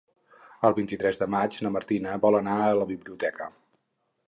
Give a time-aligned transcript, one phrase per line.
[0.69, 3.53] El vint-i-tres de maig na Martina vol anar a la biblioteca.